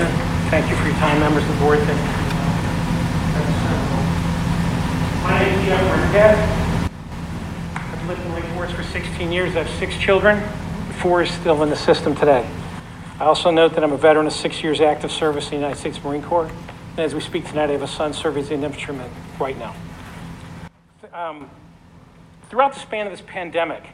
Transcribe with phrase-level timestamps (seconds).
[0.00, 0.50] President.
[0.50, 1.78] Thank you for your time, members of the board.
[1.80, 2.20] Thank you.
[5.22, 5.80] My name is Jeff
[6.12, 6.38] Burnett.
[7.76, 9.54] I've lived in the Lake Forest for 16 years.
[9.56, 10.42] I have six children.
[11.00, 12.48] Four is still in the system today.
[13.18, 15.78] I also note that I'm a veteran of six years active service in the United
[15.78, 16.50] States Marine Corps.
[16.92, 19.74] And as we speak tonight, I have a son serving as an infantryman right now.
[21.12, 21.50] Um,
[22.48, 23.84] throughout the span of this pandemic,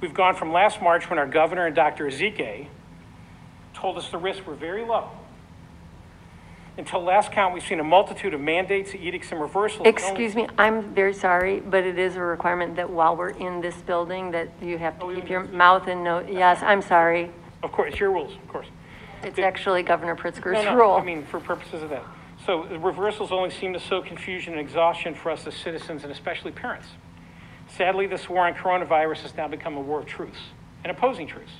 [0.00, 2.06] we've gone from last March when our governor and Dr.
[2.06, 2.66] Ezike
[3.74, 5.10] told us the risks were very low.
[6.78, 9.86] Until last count, we've seen a multitude of mandates, edicts, and reversals.
[9.86, 13.76] Excuse me, I'm very sorry, but it is a requirement that while we're in this
[13.82, 17.30] building, that you have Oh, to we keep your mouth and no, yes, I'm sorry.
[17.62, 18.68] Of course, it's your rules, of course.
[19.22, 20.94] It's actually Governor No, Pritzker's no, rule.
[20.94, 22.04] I mean, for purposes of that.
[22.46, 26.10] So the reversals only seem to sow confusion and exhaustion for us as citizens and
[26.10, 26.88] especially parents.
[27.68, 30.40] Sadly, this war on coronavirus has now become a war of truths
[30.82, 31.52] and opposing truths.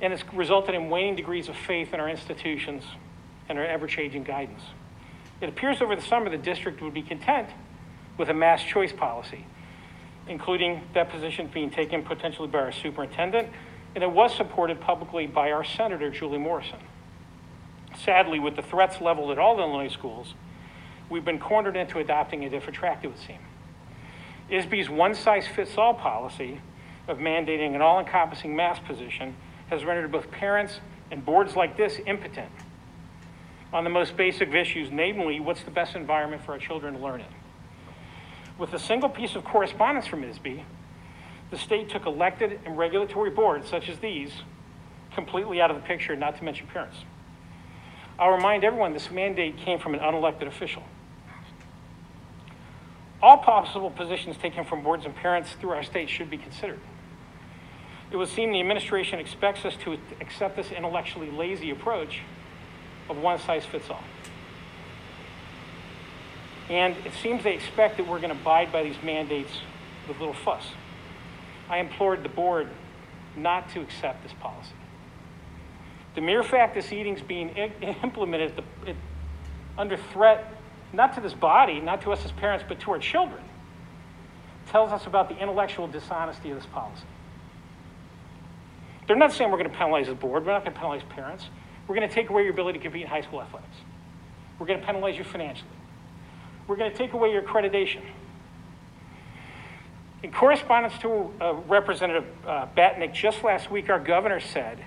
[0.00, 2.84] And it's resulted in waning degrees of faith in our institutions
[3.48, 4.62] and our ever-changing guidance.
[5.40, 7.48] It appears over the summer the district would be content
[8.16, 9.44] with a mass choice policy,
[10.28, 13.48] including depositions being taken potentially by our superintendent,
[13.94, 16.78] and it was supported publicly by our Senator, Julie Morrison.
[17.96, 20.34] Sadly, with the threats leveled at all the Illinois schools,
[21.10, 23.38] we've been cornered into adopting a different track, it would seem.
[24.50, 26.60] ISB's one-size-fits-all policy
[27.08, 29.34] of mandating an all-encompassing mass position
[29.70, 32.50] has rendered both parents and boards like this impotent
[33.72, 37.20] on the most basic issues, namely, what's the best environment for our children to learn
[37.20, 37.26] in.
[38.58, 40.62] With a single piece of correspondence from ISB,
[41.50, 44.30] the state took elected and regulatory boards such as these
[45.14, 46.98] completely out of the picture, not to mention parents.
[48.18, 50.82] I'll remind everyone this mandate came from an unelected official.
[53.22, 56.80] All possible positions taken from boards and parents through our state should be considered.
[58.10, 62.20] It would seem the administration expects us to accept this intellectually lazy approach
[63.12, 64.02] of one size fits all.
[66.68, 69.52] And it seems they expect that we're going to abide by these mandates
[70.08, 70.64] with little fuss.
[71.68, 72.68] I implored the board
[73.36, 74.72] not to accept this policy.
[76.14, 77.50] The mere fact this eating's being
[78.02, 78.96] implemented the, it,
[79.78, 80.52] under threat,
[80.92, 83.42] not to this body, not to us as parents, but to our children,
[84.70, 87.04] tells us about the intellectual dishonesty of this policy.
[89.06, 91.46] They're not saying we're going to penalize the board, we're not going to penalize parents.
[91.92, 93.76] We're going to take away your ability to compete in high school athletics.
[94.58, 95.68] We're going to penalize you financially.
[96.66, 98.00] We're going to take away your accreditation.
[100.22, 104.82] In correspondence to uh, Representative uh, Batinick just last week, our governor said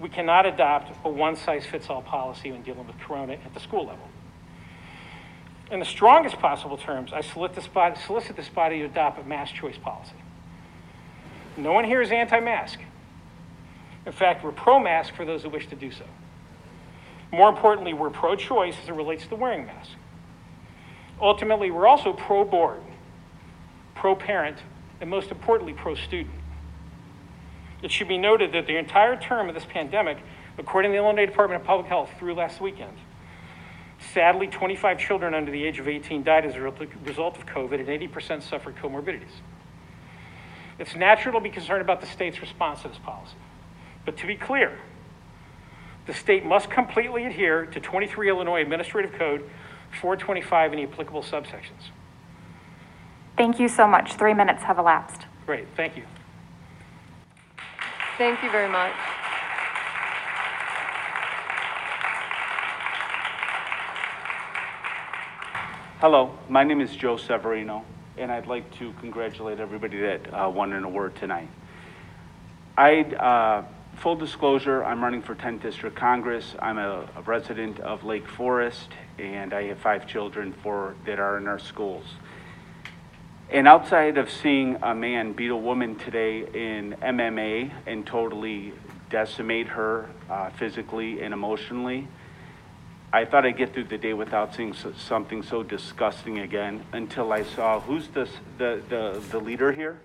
[0.00, 4.08] we cannot adopt a one-size-fits-all policy when dealing with corona at the school level.
[5.70, 9.24] In the strongest possible terms, I solicit this body, solicit this body to adopt a
[9.24, 10.16] mass choice policy.
[11.58, 12.80] No one here is anti-mask.
[14.06, 16.06] In fact, we're pro-mask for those who wish to do so.
[17.32, 19.94] More importantly, we're pro-choice as it relates to wearing masks.
[21.20, 22.82] Ultimately, we're also pro-board,
[23.94, 24.58] pro-parent,
[25.00, 26.34] and most importantly, pro-student.
[27.82, 30.18] It should be noted that the entire term of this pandemic,
[30.58, 32.96] according to the Illinois Department of Public Health through last weekend,
[34.12, 37.88] sadly, 25 children under the age of 18 died as a result of COVID, and
[37.88, 39.40] 80% suffered comorbidities.
[40.78, 43.36] It's natural to be concerned about the state's response to this policy.
[44.04, 44.78] But to be clear,
[46.06, 49.48] the state must completely adhere to 23 Illinois Administrative Code
[50.00, 51.90] 425 and the applicable subsections.
[53.36, 54.14] Thank you so much.
[54.14, 55.26] Three minutes have elapsed.
[55.46, 56.04] Great, thank you.
[58.18, 58.92] Thank you very much.
[66.00, 67.84] Hello, my name is Joe Severino,
[68.18, 71.48] and I'd like to congratulate everybody that uh, won an award tonight.
[72.76, 73.64] I, uh,
[73.96, 76.54] full disclosure, I'm running for 10th District Congress.
[76.58, 78.88] I'm a, a resident of Lake Forest,
[79.18, 82.04] and I have five children for, that are in our schools.
[83.50, 88.72] And outside of seeing a man beat a woman today in MMA and totally
[89.10, 92.08] decimate her uh, physically and emotionally,
[93.12, 97.30] I thought I'd get through the day without seeing so- something so disgusting again until
[97.30, 100.00] I saw who's this, the, the, the leader here?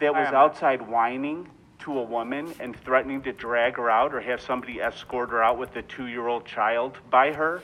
[0.00, 1.48] That was outside whining
[1.80, 5.58] to a woman and threatening to drag her out or have somebody escort her out
[5.58, 7.62] with a two-year-old child by her.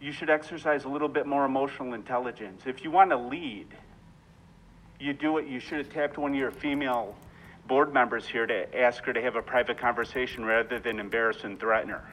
[0.00, 2.62] You should exercise a little bit more emotional intelligence.
[2.66, 3.68] If you want to lead,
[4.98, 7.14] you do it, you should have tapped one of your female
[7.68, 11.60] board members here to ask her to have a private conversation rather than embarrass and
[11.60, 12.04] threaten her.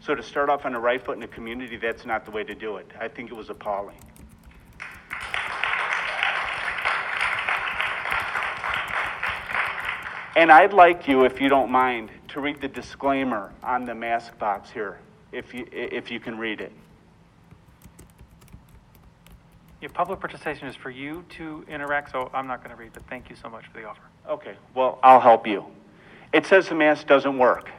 [0.00, 2.44] So to start off on the right foot in a community, that's not the way
[2.44, 2.90] to do it.
[2.98, 3.98] I think it was appalling.
[10.36, 14.38] And I'd like you, if you don't mind, to read the disclaimer on the mask
[14.38, 14.98] box here,
[15.32, 16.72] if you, if you can read it.
[19.80, 23.02] Your public participation is for you to interact, so I'm not going to read, but
[23.08, 24.02] thank you so much for the offer.
[24.28, 25.64] Okay, well, I'll help you.
[26.32, 27.70] It says the mask doesn't work.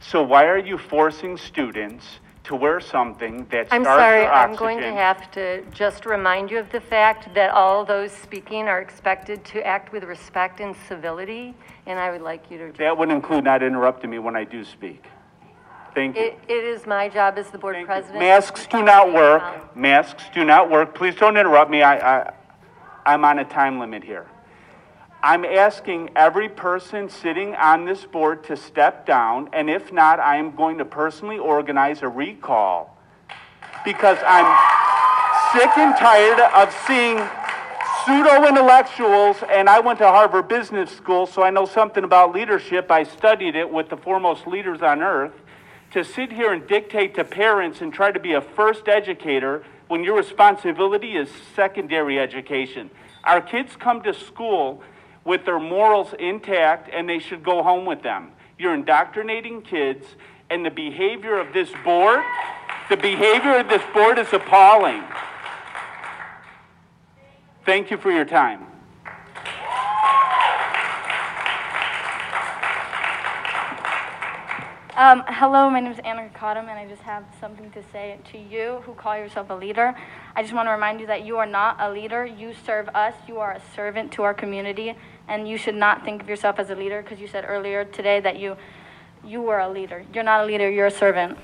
[0.00, 2.04] So why are you forcing students
[2.44, 4.26] to wear something that I'm sorry?
[4.26, 8.68] I'm going to have to just remind you of the fact that all those speaking
[8.68, 11.54] are expected to act with respect and civility,
[11.86, 14.64] and I would like you to, That would include not interrupting me when I do
[14.64, 15.04] speak.
[15.94, 16.22] Thank you.
[16.22, 17.86] it, it is my job as the board Thank you.
[17.86, 18.18] president.
[18.18, 19.42] Masks do not work.
[19.42, 20.94] Um, Masks do not work.
[20.94, 21.82] Please don't interrupt me.
[21.82, 22.34] I, I,
[23.06, 24.26] I'm on a time limit here.
[25.24, 30.36] I'm asking every person sitting on this board to step down, and if not, I
[30.36, 32.94] am going to personally organize a recall
[33.86, 34.44] because I'm
[35.54, 37.26] sick and tired of seeing
[38.04, 42.90] pseudo intellectuals, and I went to Harvard Business School, so I know something about leadership.
[42.90, 45.32] I studied it with the foremost leaders on earth.
[45.92, 50.04] To sit here and dictate to parents and try to be a first educator when
[50.04, 52.90] your responsibility is secondary education.
[53.24, 54.82] Our kids come to school
[55.24, 58.32] with their morals intact, and they should go home with them.
[58.58, 60.06] You're indoctrinating kids,
[60.50, 62.20] and the behavior of this board,
[62.90, 65.02] the behavior of this board is appalling.
[67.64, 68.66] Thank you for your time.
[74.96, 78.38] Um, hello, my name is Anna Cottom, and I just have something to say to
[78.38, 79.92] you who call yourself a leader.
[80.36, 82.24] I just want to remind you that you are not a leader.
[82.24, 83.12] You serve us.
[83.26, 84.94] You are a servant to our community,
[85.28, 88.20] and you should not think of yourself as a leader because you said earlier today
[88.20, 88.56] that you
[89.24, 90.04] you were a leader.
[90.12, 90.70] You're not a leader.
[90.70, 91.38] You're a servant.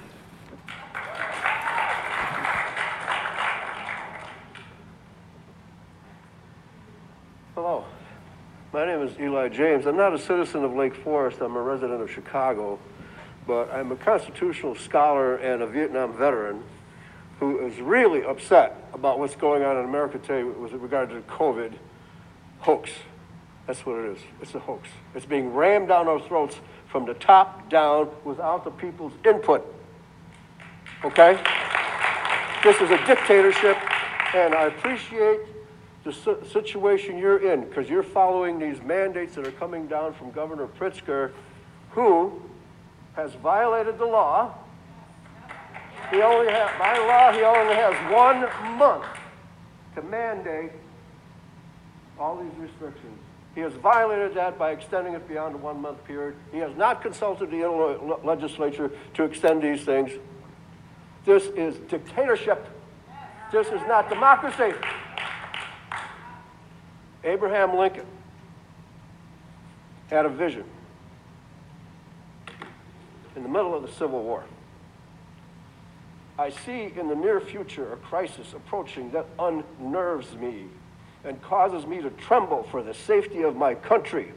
[7.55, 7.85] Hello,
[8.73, 9.87] my name is Eli James.
[9.87, 12.79] I'm not a citizen of Lake Forest, I'm a resident of Chicago,
[13.47, 16.62] but I'm a constitutional scholar and a Vietnam veteran
[17.38, 21.23] who is really upset about what's going on in America today with regard to the
[21.23, 21.73] COVID
[22.61, 22.91] hoax.
[23.66, 24.18] That's what it is.
[24.42, 24.88] It's a hoax.
[25.14, 26.56] It's being rammed down our throats
[26.88, 29.64] from the top down without the people's input.
[31.04, 31.38] Okay?
[32.64, 33.78] This is a dictatorship,
[34.34, 35.40] and I appreciate
[36.04, 36.12] the
[36.50, 41.32] situation you're in because you're following these mandates that are coming down from Governor Pritzker,
[41.90, 42.42] who
[43.14, 44.54] has violated the law.
[46.10, 49.04] He only has, by law, he only has one month
[49.94, 50.72] to mandate
[52.18, 53.19] all these restrictions.
[53.55, 56.37] He has violated that by extending it beyond a one month period.
[56.52, 60.12] He has not consulted the Illinois legislature to extend these things.
[61.25, 62.67] This is dictatorship.
[63.50, 64.73] This is not democracy.
[67.25, 68.06] Abraham Lincoln
[70.08, 70.64] had a vision
[73.37, 74.44] in the middle of the Civil War.
[76.38, 80.69] I see in the near future a crisis approaching that unnerves me
[81.25, 84.32] and causes me to tremble for the safety of my country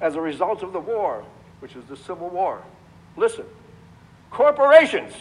[0.00, 1.24] as a result of the war,
[1.60, 2.62] which is the Civil War.
[3.16, 3.44] Listen,
[4.30, 5.12] corporations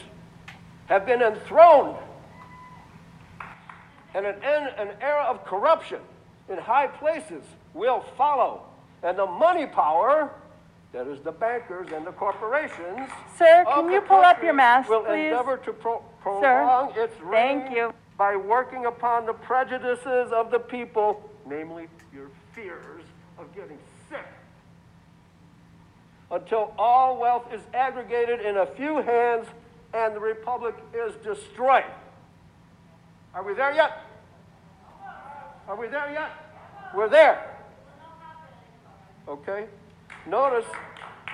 [0.88, 1.98] have been enthroned
[4.14, 4.36] and an,
[4.78, 6.00] an era of corruption
[6.50, 8.64] in high places will follow.
[9.02, 10.32] And the money power,
[10.94, 13.10] that is the bankers and the corporations.
[13.38, 15.26] Sir, can you pull up your mask, Will please?
[15.26, 17.94] endeavor to pro- prolong its reign Thank you.
[18.18, 23.04] By working upon the prejudices of the people, namely your fears
[23.38, 23.78] of getting
[24.10, 24.26] sick,
[26.32, 29.48] until all wealth is aggregated in a few hands
[29.94, 31.84] and the republic is destroyed.
[33.34, 34.00] Are we there yet?
[35.68, 36.32] Are we there yet?
[36.96, 37.58] We're there.
[39.28, 39.66] Okay?
[40.28, 40.66] Notice,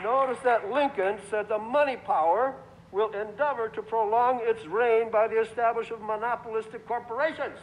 [0.04, 2.56] notice that Lincoln said the money power
[2.92, 7.58] will endeavor to prolong its reign by the establishment of monopolistic corporations.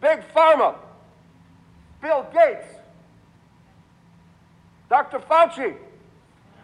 [0.00, 0.76] Big Pharma,
[2.02, 2.66] Bill Gates,
[4.90, 5.18] Dr.
[5.18, 5.74] Fauci,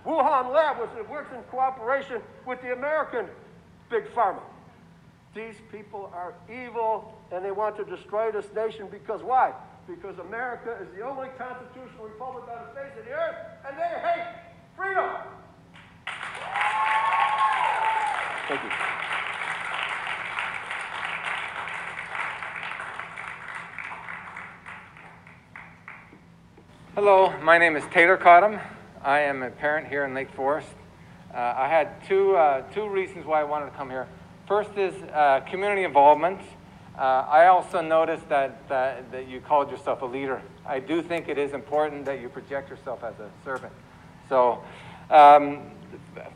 [0.04, 3.26] Wuhan Lab was, works in cooperation with the American
[3.90, 4.40] Big Pharma.
[5.34, 9.52] These people are evil and they want to destroy this nation because why?
[9.86, 14.00] Because America is the only constitutional republic on the face of the earth and they
[14.08, 14.26] hate
[14.76, 15.10] freedom.
[18.48, 18.70] Thank you.
[26.94, 28.58] Hello, my name is Taylor Cottom.
[29.02, 30.68] I am a parent here in Lake Forest.
[31.32, 34.08] Uh, I had two, uh, two reasons why I wanted to come here.
[34.46, 36.40] First is uh, community involvement.
[36.98, 40.42] Uh, I also noticed that, that, that you called yourself a leader.
[40.66, 43.72] I do think it is important that you project yourself as a servant.
[44.28, 44.62] So,
[45.08, 45.70] um,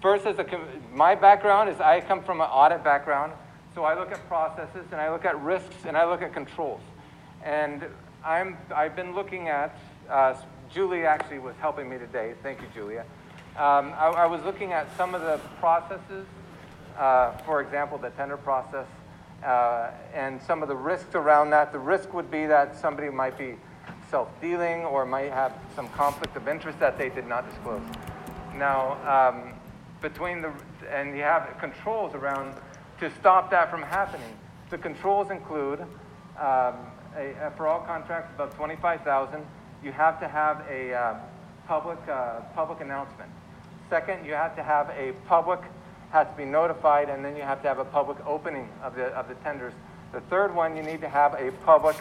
[0.00, 0.46] first, as a,
[0.92, 3.32] my background is I come from an audit background,
[3.74, 6.80] so I look at processes and I look at risks and I look at controls.
[7.42, 7.84] And
[8.24, 10.34] I'm, I've been looking at, uh,
[10.72, 12.34] Julie actually was helping me today.
[12.42, 13.04] Thank you, Julia.
[13.56, 16.26] Um, I, I was looking at some of the processes,
[16.98, 18.86] uh, for example, the tender process,
[19.44, 21.70] uh, and some of the risks around that.
[21.70, 23.56] The risk would be that somebody might be
[24.10, 27.82] self-dealing or might have some conflict of interest that they did not disclose.
[28.58, 29.52] Now, um,
[30.00, 30.52] between the,
[30.90, 32.54] and you have controls around
[33.00, 34.36] to stop that from happening.
[34.70, 36.76] The controls include, um,
[37.16, 39.44] a, a- for all contracts above 25,000,
[39.82, 41.14] you have to have a uh,
[41.66, 43.30] public, uh, public announcement.
[43.90, 45.60] Second, you have to have a public,
[46.10, 49.06] has to be notified, and then you have to have a public opening of the,
[49.08, 49.74] of the tenders.
[50.12, 51.96] The third one, you need to have a public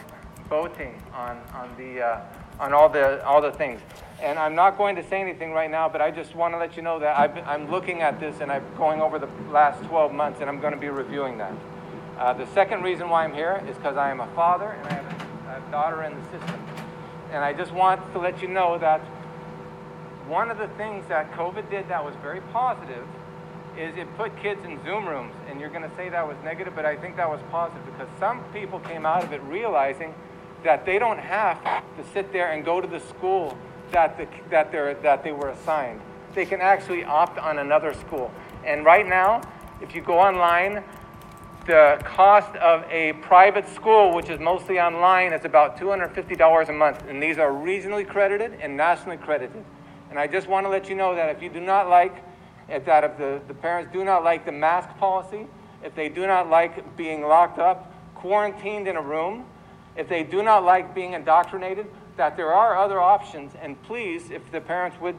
[0.49, 2.21] voting on, on the, uh,
[2.59, 3.81] on all the, all the things.
[4.21, 6.77] And I'm not going to say anything right now, but I just want to let
[6.77, 10.13] you know that I've, I'm looking at this and I'm going over the last 12
[10.13, 11.53] months and I'm going to be reviewing that.
[12.17, 14.93] Uh, the second reason why I'm here is because I am a father and I
[14.93, 16.59] have a, a daughter in the system.
[17.31, 19.01] And I just want to let you know that
[20.27, 23.05] one of the things that COVID did that was very positive
[23.77, 25.33] is it put kids in Zoom rooms.
[25.49, 28.07] And you're going to say that was negative, but I think that was positive because
[28.19, 30.13] some people came out of it realizing
[30.63, 33.57] that they don't have to sit there and go to the school
[33.91, 36.01] that, the, that, they're, that they were assigned.
[36.33, 38.31] They can actually opt on another school.
[38.65, 39.41] And right now,
[39.81, 40.83] if you go online,
[41.65, 47.03] the cost of a private school, which is mostly online, is about $250 a month.
[47.07, 49.63] And these are regionally credited and nationally credited.
[50.09, 52.23] And I just want to let you know that if you do not like,
[52.69, 55.47] if that if the, the parents do not like the mask policy,
[55.83, 59.45] if they do not like being locked up, quarantined in a room,
[59.95, 63.53] if they do not like being indoctrinated, that there are other options.
[63.61, 65.15] And please, if the parents would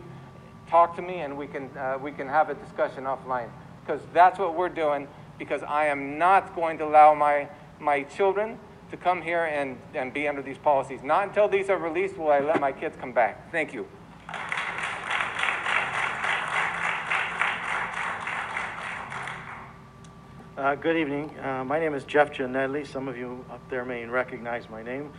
[0.69, 3.50] talk to me and we can, uh, we can have a discussion offline.
[3.85, 8.59] Because that's what we're doing, because I am not going to allow my, my children
[8.90, 11.02] to come here and, and be under these policies.
[11.02, 13.50] Not until these are released will I let my kids come back.
[13.50, 13.87] Thank you.
[20.56, 21.37] Uh, Good evening.
[21.40, 22.87] Uh, My name is Jeff Janedli.
[22.87, 25.12] Some of you up there may recognize my name.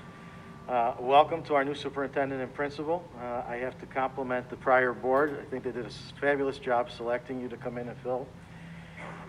[0.70, 3.04] Uh, Welcome to our new superintendent and principal.
[3.20, 5.38] Uh, I have to compliment the prior board.
[5.42, 5.90] I think they did a
[6.22, 8.26] fabulous job selecting you to come in and fill.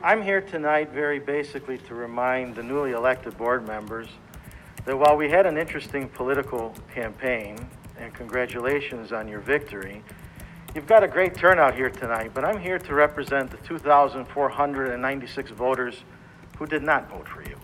[0.00, 4.06] I'm here tonight very basically to remind the newly elected board members
[4.84, 7.58] that while we had an interesting political campaign,
[7.98, 10.04] and congratulations on your victory,
[10.76, 16.04] You've got a great turnout here tonight, but I'm here to represent the 2,496 voters
[16.58, 17.56] who did not vote for you.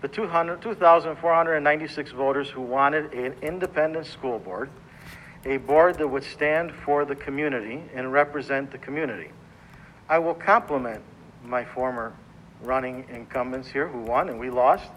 [0.00, 4.70] The 200 2,496 voters who wanted an independent school board,
[5.44, 9.28] a board that would stand for the community and represent the community.
[10.08, 11.02] I will compliment
[11.44, 12.14] my former
[12.62, 14.88] running incumbents here who won and we lost.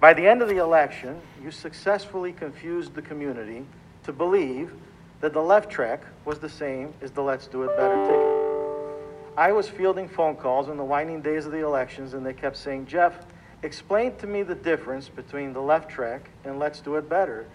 [0.00, 3.64] By the end of the election, you successfully confused the community
[4.02, 4.72] to believe
[5.24, 9.38] that the left track was the same as the Let's Do It Better ticket.
[9.38, 12.58] I was fielding phone calls in the winding days of the elections, and they kept
[12.58, 13.14] saying, Jeff,
[13.62, 17.46] explain to me the difference between the left track and Let's Do It Better.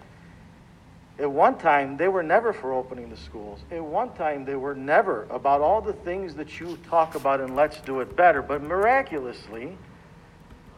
[1.19, 3.59] At one time, they were never for opening the schools.
[3.69, 7.53] At one time, they were never about all the things that you talk about in
[7.53, 9.77] Let's Do It Better, but miraculously,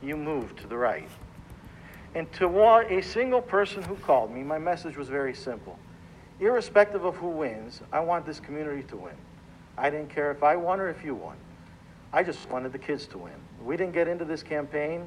[0.01, 1.07] you moved to the right.
[2.15, 2.49] And to
[2.89, 5.79] a single person who called me, my message was very simple.
[6.41, 9.13] Irrespective of who wins, I want this community to win.
[9.77, 11.37] I didn't care if I won or if you won.
[12.11, 13.35] I just wanted the kids to win.
[13.63, 15.05] We didn't get into this campaign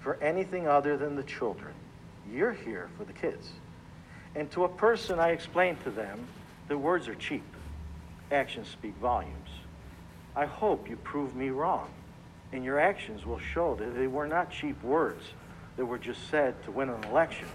[0.00, 1.72] for anything other than the children.
[2.30, 3.48] You're here for the kids.
[4.34, 6.28] And to a person, I explained to them
[6.68, 7.44] that words are cheap,
[8.30, 9.48] actions speak volumes.
[10.36, 11.88] I hope you prove me wrong,
[12.52, 15.24] and your actions will show that they were not cheap words
[15.78, 17.48] that were just said to win an election,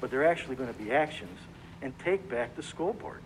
[0.00, 1.38] but they're actually going to be actions
[1.82, 3.20] and take back the school board.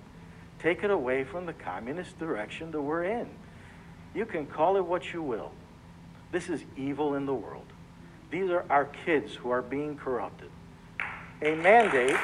[0.58, 3.28] Take it away from the communist direction that we're in.
[4.14, 5.52] You can call it what you will.
[6.32, 7.66] This is evil in the world.
[8.30, 10.50] These are our kids who are being corrupted.
[11.42, 12.16] A mandate.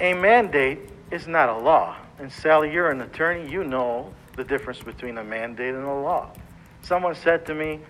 [0.00, 0.78] A mandate
[1.10, 1.96] is not a law.
[2.18, 3.50] And Sally, you're an attorney.
[3.50, 6.30] You know the difference between a mandate and a law.
[6.82, 7.80] Someone said to me,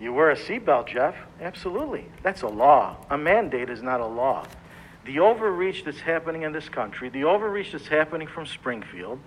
[0.00, 1.14] You wear a seatbelt, Jeff?
[1.42, 2.06] Absolutely.
[2.22, 2.96] That's a law.
[3.10, 4.46] A mandate is not a law.
[5.04, 9.20] The overreach that's happening in this country, the overreach that's happening from Springfield,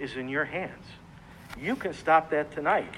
[0.00, 0.84] is in your hands.
[1.60, 2.92] You can stop that tonight.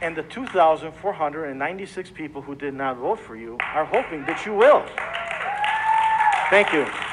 [0.00, 4.84] And the 2,496 people who did not vote for you are hoping that you will.
[6.50, 7.11] Thank you.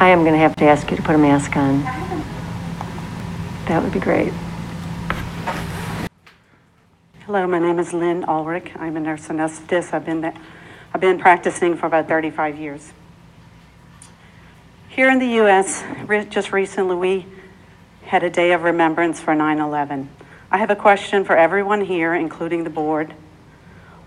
[0.00, 1.82] I am going to have to ask you to put a mask on.
[3.66, 4.32] That would be great.
[7.26, 8.70] Hello, my name is Lynn Ulrich.
[8.76, 9.92] I'm a nurse anesthetist.
[9.92, 10.24] I've been,
[10.94, 12.92] I've been practicing for about 35 years.
[14.88, 15.82] Here in the U.S.,
[16.30, 17.26] just recently, we
[18.02, 20.10] had a day of remembrance for 9 11.
[20.52, 23.16] I have a question for everyone here, including the board.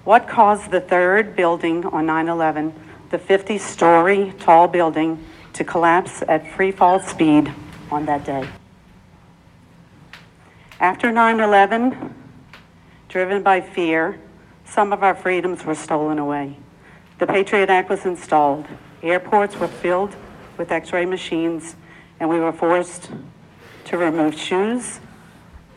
[0.05, 2.73] What caused the third building on 9 11,
[3.09, 5.21] the 50 story tall building,
[5.53, 7.53] to collapse at free fall speed
[7.91, 8.47] on that day?
[10.79, 12.15] After 9 11,
[13.07, 14.19] driven by fear,
[14.65, 16.57] some of our freedoms were stolen away.
[17.19, 18.65] The Patriot Act was installed.
[19.03, 20.15] Airports were filled
[20.57, 21.75] with x ray machines,
[22.19, 23.11] and we were forced
[23.85, 24.99] to remove shoes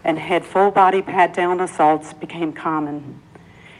[0.04, 3.20] and had full body pat down assaults became common.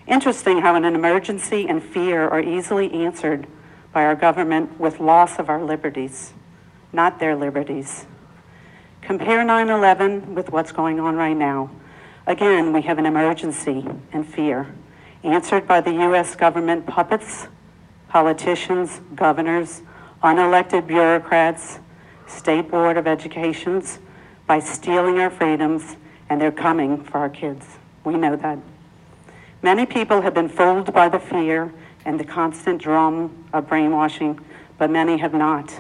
[0.06, 3.46] Interesting how in an emergency and fear are easily answered
[3.94, 6.34] by our government with loss of our liberties,
[6.92, 8.06] not their liberties.
[9.00, 11.70] Compare 9 11 with what's going on right now.
[12.26, 14.74] Again, we have an emergency and fear,
[15.22, 16.34] answered by the U.S.
[16.34, 17.46] government puppets,
[18.08, 19.82] politicians, governors,
[20.24, 21.78] unelected bureaucrats,
[22.26, 24.00] State Board of Educations,
[24.48, 25.96] by stealing our freedoms,
[26.28, 27.78] and they're coming for our kids.
[28.02, 28.58] We know that.
[29.62, 31.72] Many people have been fooled by the fear
[32.04, 34.40] and the constant drum of brainwashing,
[34.78, 35.73] but many have not,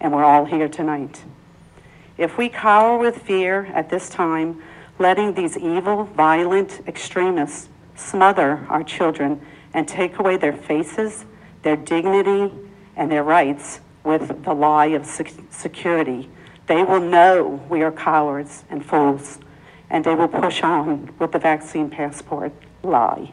[0.00, 1.24] and we're all here tonight.
[2.16, 4.62] If we cower with fear at this time,
[4.98, 9.40] letting these evil, violent extremists smother our children
[9.72, 11.24] and take away their faces,
[11.62, 12.54] their dignity,
[12.96, 15.06] and their rights with the lie of
[15.50, 16.28] security,
[16.66, 19.38] they will know we are cowards and fools,
[19.90, 23.32] and they will push on with the vaccine passport lie.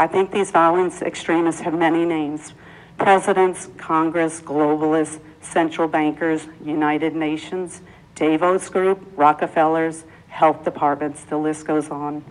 [0.00, 2.54] I think these violence extremists have many names
[2.98, 7.80] presidents, Congress, globalists, central bankers, United Nations,
[8.14, 12.24] Davos Group, Rockefellers, health departments, the list goes on.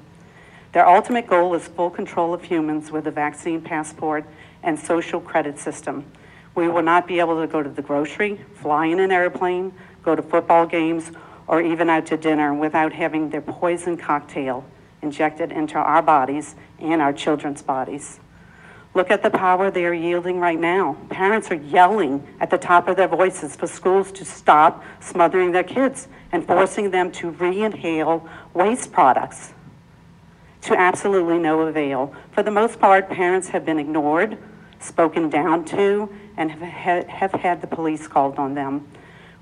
[0.71, 4.25] Their ultimate goal is full control of humans with a vaccine passport
[4.63, 6.05] and social credit system.
[6.55, 10.15] We will not be able to go to the grocery, fly in an airplane, go
[10.15, 11.11] to football games,
[11.47, 14.65] or even out to dinner without having their poison cocktail
[15.01, 18.19] injected into our bodies and our children's bodies.
[18.93, 20.97] Look at the power they are yielding right now.
[21.09, 25.63] Parents are yelling at the top of their voices for schools to stop smothering their
[25.63, 29.53] kids and forcing them to re inhale waste products
[30.61, 32.13] to absolutely no avail.
[32.31, 34.37] For the most part, parents have been ignored,
[34.79, 38.87] spoken down to, and have have had the police called on them.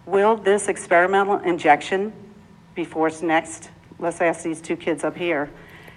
[0.06, 2.14] Will this experimental injection
[2.76, 3.70] be forced next?
[4.00, 5.50] Let's ask these two kids up here.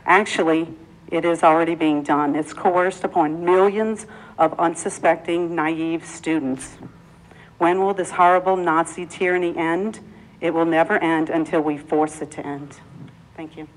[0.06, 0.68] Actually,
[1.10, 2.36] it is already being done.
[2.36, 4.06] It's coerced upon millions
[4.38, 6.76] of unsuspecting, naive students.
[7.58, 10.00] When will this horrible Nazi tyranny end?
[10.40, 12.78] It will never end until we force it to end.
[13.36, 13.68] Thank you.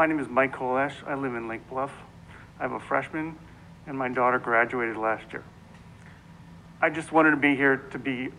[0.00, 0.94] My name is Mike Kolash.
[1.06, 1.92] I live in Lake Bluff.
[2.58, 3.36] I'm a freshman,
[3.86, 5.44] and my daughter graduated last year.
[6.80, 8.30] I just wanted to be here to be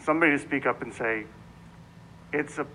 [0.00, 1.24] somebody to speak up and say,
[2.32, 2.66] it's a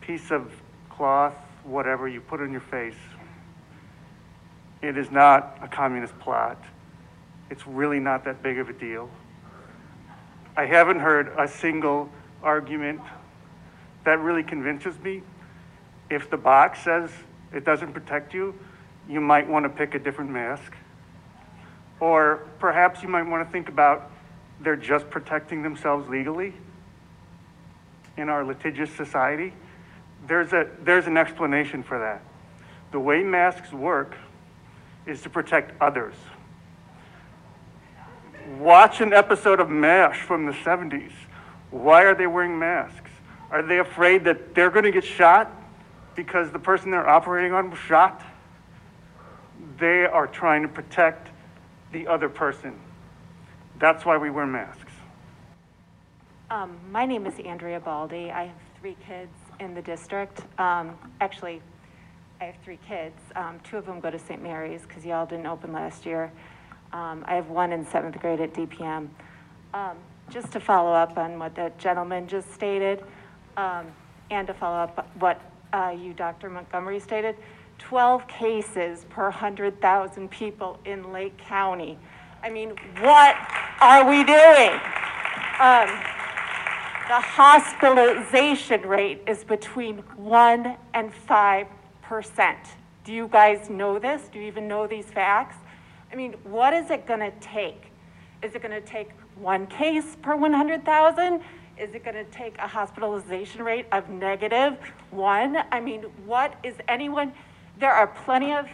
[0.00, 0.50] piece of
[0.88, 2.96] cloth, whatever you put on your face.
[4.80, 6.56] It is not a communist plot.
[7.50, 9.10] It's really not that big of a deal.
[10.56, 12.08] I haven't heard a single
[12.42, 13.02] argument
[14.04, 15.20] that really convinces me.
[16.08, 17.10] If the box says
[17.52, 18.54] it doesn't protect you,
[19.08, 20.72] you might want to pick a different mask.
[21.98, 24.10] Or perhaps you might want to think about
[24.60, 26.54] they're just protecting themselves legally
[28.16, 29.52] in our litigious society.
[30.26, 32.22] There's, a, there's an explanation for that.
[32.92, 34.16] The way masks work
[35.06, 36.14] is to protect others.
[38.58, 41.12] Watch an episode of MASH from the 70s.
[41.70, 43.10] Why are they wearing masks?
[43.50, 45.59] Are they afraid that they're going to get shot
[46.22, 48.22] because the person they're operating on was shot?
[49.78, 51.30] They are trying to protect
[51.92, 52.78] the other person.
[53.78, 54.92] That's why we wear masks.
[56.50, 58.30] Um, my name is Andrea Baldy.
[58.30, 60.42] I have three kids in the district.
[60.60, 61.62] Um, actually,
[62.38, 63.18] I have three kids.
[63.34, 64.42] Um, two of them go to St.
[64.42, 66.30] Mary's because y'all didn't open last year.
[66.92, 69.08] Um, I have one in seventh grade at DPM.
[69.72, 69.96] Um,
[70.28, 73.02] just to follow up on what that gentleman just stated,
[73.56, 73.86] um,
[74.30, 75.40] and to follow up what
[75.72, 76.50] uh, you, Dr.
[76.50, 77.36] Montgomery, stated,
[77.78, 81.98] 12 cases per 100,000 people in Lake County.
[82.42, 83.36] I mean, what
[83.80, 84.70] are we doing?
[85.60, 85.88] Um,
[87.08, 91.66] the hospitalization rate is between 1 and 5
[92.10, 92.58] percent.
[93.04, 94.22] Do you guys know this?
[94.32, 95.54] Do you even know these facts?
[96.12, 97.92] I mean, what is it going to take?
[98.42, 101.40] Is it going to take one case per 100,000?
[101.80, 104.76] Is it going to take a hospitalization rate of negative
[105.10, 105.56] one?
[105.72, 107.32] I mean, what is anyone?
[107.78, 108.66] There are plenty of,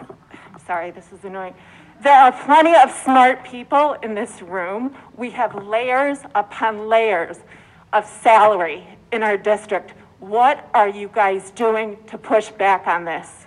[0.52, 1.54] I'm sorry, this is annoying.
[2.02, 4.96] There are plenty of smart people in this room.
[5.16, 7.36] We have layers upon layers
[7.92, 9.94] of salary in our district.
[10.18, 13.46] What are you guys doing to push back on this?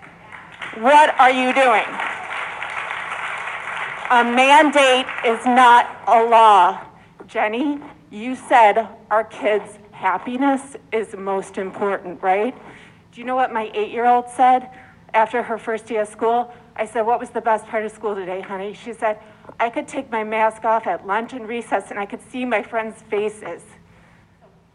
[0.78, 1.84] What are you doing?
[4.10, 6.82] A mandate is not a law.
[7.28, 12.56] Jenny, you said our kids' happiness is most important, right?
[13.12, 14.70] Do you know what my eight year old said
[15.14, 16.54] after her first day of school?
[16.76, 18.74] I said, What was the best part of school today, honey?
[18.74, 19.20] She said,
[19.60, 22.62] I could take my mask off at lunch and recess and I could see my
[22.62, 23.64] friends' faces.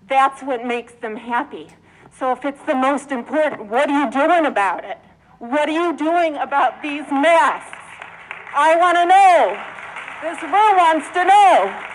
[0.09, 1.69] That's what makes them happy.
[2.19, 4.99] So if it's the most important, what are you doing about it?
[5.39, 7.79] What are you doing about these masks?
[8.55, 9.59] I want to know.
[10.23, 11.94] This room wants to know.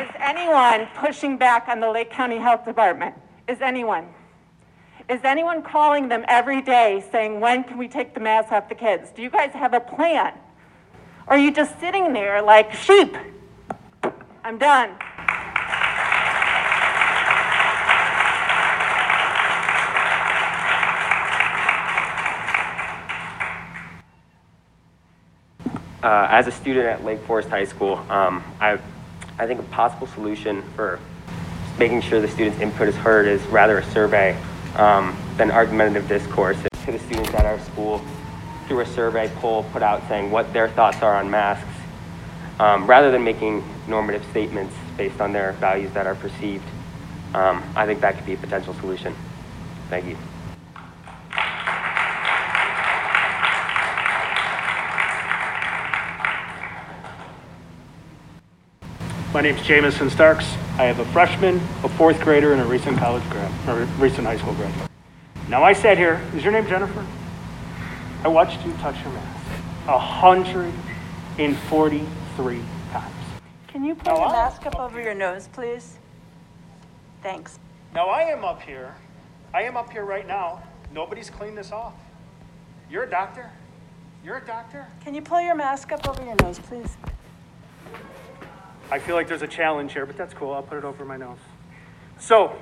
[0.00, 3.14] Is anyone pushing back on the Lake County Health Department?
[3.46, 4.08] Is anyone?
[5.10, 8.74] Is anyone calling them every day saying, when can we take the masks off the
[8.74, 9.10] kids?
[9.10, 10.32] Do you guys have a plan?
[11.26, 13.14] Or are you just sitting there like sheep?
[14.42, 14.96] I'm done.
[26.02, 28.78] Uh, as a student at Lake Forest High School, um, I,
[29.40, 31.00] I think a possible solution for
[31.78, 34.38] making sure the students' input is heard is rather a survey
[34.76, 38.04] um, than argumentative discourse to the students at our school
[38.68, 41.66] through a survey poll put out saying what their thoughts are on masks,
[42.58, 46.68] um, rather than making normative statements based on their values that are perceived.
[47.32, 49.16] Um, I think that could be a potential solution.
[49.88, 50.18] Thank you.
[59.32, 60.44] My name's Jamison Starks.
[60.76, 64.36] I have a freshman, a fourth grader, and a recent college grad, or recent high
[64.36, 64.90] school graduate.
[65.48, 67.06] Now I sat here, is your name Jennifer?
[68.24, 69.46] I watched you touch your mask
[69.86, 73.14] 143 times.
[73.68, 75.96] Can you put your mask up over your nose, please?
[77.22, 77.60] Thanks.
[77.94, 78.96] Now I am up here,
[79.54, 80.60] I am up here right now.
[80.92, 81.94] Nobody's cleaned this off.
[82.90, 83.48] You're a doctor.
[84.24, 84.88] You're a doctor.
[85.04, 86.96] Can you pull your mask up over your nose, please?
[88.92, 90.52] I feel like there's a challenge here, but that's cool.
[90.52, 91.38] I'll put it over my nose.
[92.18, 92.56] So,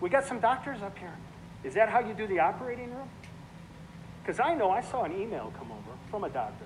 [0.00, 1.14] we got some doctors up here.
[1.62, 3.08] Is that how you do the operating room?
[4.22, 6.64] Because I know I saw an email come over from a doctor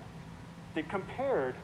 [0.74, 1.54] that compared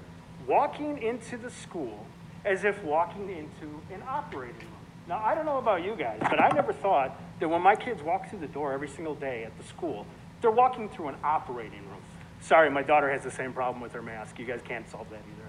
[0.46, 2.06] walking into the school
[2.44, 4.68] as if walking into an operating room.
[5.08, 8.02] Now, I don't know about you guys, but I never thought that when my kids
[8.02, 10.06] walk through the door every single day at the school,
[10.42, 12.02] they're walking through an operating room.
[12.40, 14.38] Sorry, my daughter has the same problem with her mask.
[14.38, 15.47] You guys can't solve that either.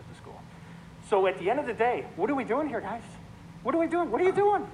[1.09, 3.01] So at the end of the day, what are we doing here, guys?
[3.63, 4.11] What are we doing?
[4.11, 4.67] What are you doing?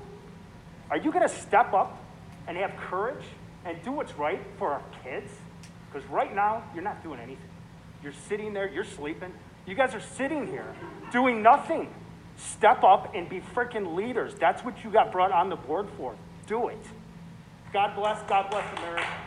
[0.91, 1.97] Are you going to step up
[2.45, 3.23] and have courage
[3.63, 5.31] and do what's right for our kids?
[5.87, 7.49] Because right now, you're not doing anything.
[8.03, 9.31] You're sitting there, you're sleeping.
[9.65, 10.75] You guys are sitting here
[11.11, 11.87] doing nothing.
[12.35, 14.35] Step up and be freaking leaders.
[14.35, 16.15] That's what you got brought on the board for.
[16.47, 16.85] Do it.
[17.71, 19.24] God bless, God bless America.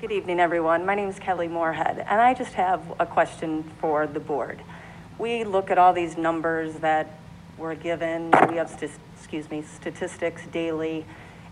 [0.00, 0.86] Good evening, everyone.
[0.86, 4.62] My name is Kelly Moorhead, and I just have a question for the board.
[5.18, 7.18] We look at all these numbers that
[7.58, 11.04] were given, we have, st- excuse me, statistics daily,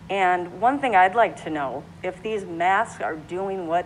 [0.08, 3.84] and one thing I'd like to know, if these masks are doing what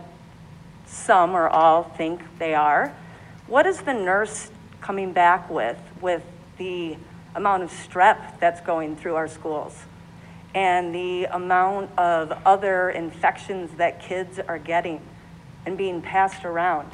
[0.87, 2.95] some or all think they are,
[3.49, 6.23] what is the nurse coming back with, with
[6.59, 6.97] the
[7.35, 9.77] amount of strep that's going through our schools?
[10.55, 15.01] And the amount of other infections that kids are getting
[15.65, 16.91] and being passed around.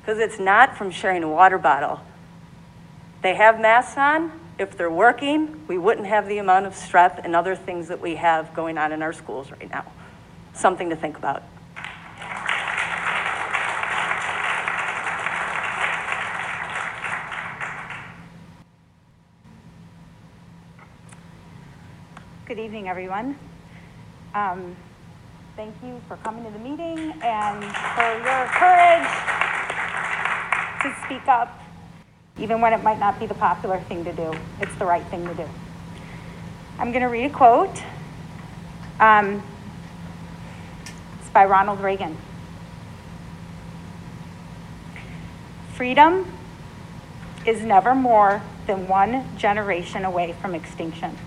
[0.00, 2.00] Because it's not from sharing a water bottle.
[3.22, 4.32] They have masks on.
[4.58, 8.14] If they're working, we wouldn't have the amount of strep and other things that we
[8.14, 9.84] have going on in our schools right now.
[10.54, 11.42] Something to think about.
[22.46, 23.36] Good evening, everyone.
[24.32, 24.76] Um,
[25.56, 27.64] thank you for coming to the meeting and
[27.96, 29.08] for your courage
[30.82, 31.60] to speak up,
[32.38, 34.32] even when it might not be the popular thing to do.
[34.60, 35.48] It's the right thing to do.
[36.78, 37.82] I'm going to read a quote.
[39.00, 39.42] Um,
[41.18, 42.16] it's by Ronald Reagan.
[45.74, 46.30] Freedom
[47.44, 51.18] is never more than one generation away from extinction.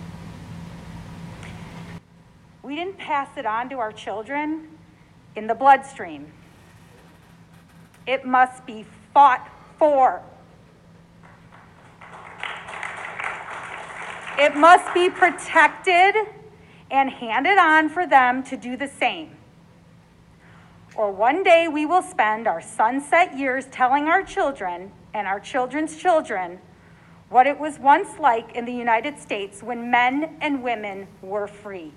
[2.80, 4.70] Didn't pass it on to our children
[5.36, 6.32] in the bloodstream.
[8.08, 10.22] It must be fought for.
[14.38, 16.16] It must be protected
[16.90, 19.36] and handed on for them to do the same.
[20.96, 25.98] Or one day we will spend our sunset years telling our children and our children's
[25.98, 26.60] children
[27.28, 31.92] what it was once like in the United States when men and women were free.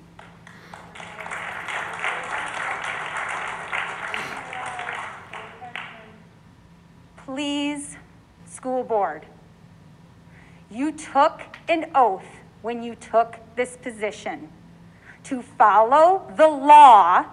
[7.34, 7.96] Please,
[8.44, 9.24] school board,
[10.70, 12.26] you took an oath
[12.60, 14.50] when you took this position
[15.24, 17.24] to follow the law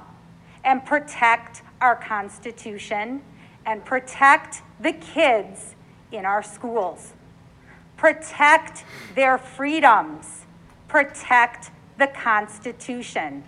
[0.63, 3.21] and protect our Constitution
[3.65, 5.75] and protect the kids
[6.13, 7.11] in our schools.
[7.97, 8.85] Protect
[9.15, 10.45] their freedoms.
[10.87, 13.43] Protect the Constitution.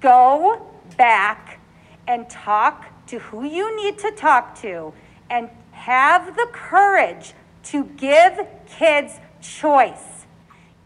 [0.00, 1.60] Go back
[2.08, 4.92] and talk to who you need to talk to
[5.30, 7.34] and have the courage
[7.64, 8.40] to give
[8.78, 10.26] kids choice.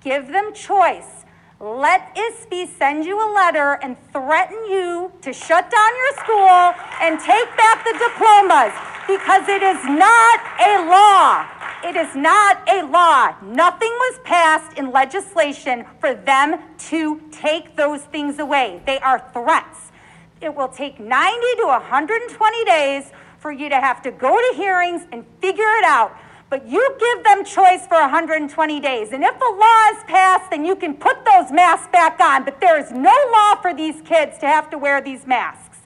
[0.03, 1.24] Give them choice.
[1.61, 7.18] Let ISB send you a letter and threaten you to shut down your school and
[7.18, 8.72] take back the diplomas
[9.09, 11.46] because it is not a law.
[11.83, 13.35] It is not a law.
[13.42, 18.81] Nothing was passed in legislation for them to take those things away.
[18.87, 19.90] They are threats.
[20.40, 25.03] It will take 90 to 120 days for you to have to go to hearings
[25.12, 26.16] and figure it out.
[26.51, 29.12] But you give them choice for 120 days.
[29.12, 32.44] And if a law is passed, then you can put those masks back on.
[32.44, 35.79] But there is no law for these kids to have to wear these masks.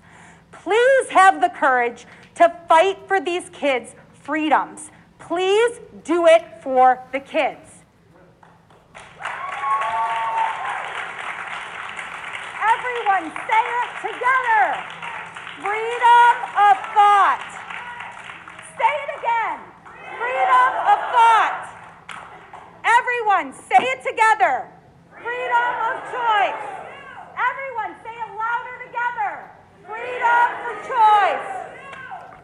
[0.53, 4.91] Please have the courage to fight for these kids' freedoms.
[5.19, 7.83] Please do it for the kids.
[12.62, 15.02] Everyone say it together.
[15.62, 17.38] Freedom of thought.
[18.75, 19.62] Say it again.
[20.18, 21.70] Freedom of thought.
[22.83, 24.66] Everyone say it together.
[25.22, 26.66] Freedom of choice.
[27.38, 29.55] Everyone say it louder together.
[29.87, 31.51] Freedom of choice.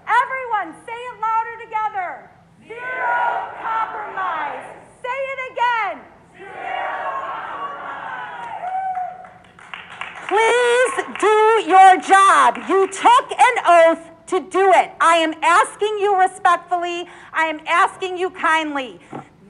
[0.07, 2.31] Everyone say it louder together.
[2.70, 4.62] Zero compromise.
[5.02, 6.07] Say it again.
[10.28, 12.59] Please do your job.
[12.68, 14.90] You took an oath to do it.
[15.00, 17.07] I am asking you respectfully.
[17.33, 19.00] I am asking you kindly.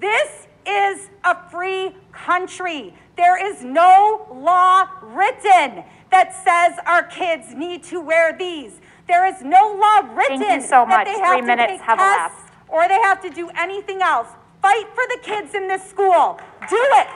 [0.00, 2.94] This is a free country.
[3.16, 8.80] There is no law written that says our kids need to wear these.
[9.06, 11.06] There is no law written you so that much.
[11.06, 12.54] they Three to minutes take have tests elapsed.
[12.68, 14.28] or they have to do anything else.
[14.62, 16.38] Fight for the kids in this school.
[16.68, 17.08] Do it.